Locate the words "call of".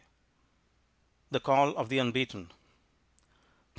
1.39-1.89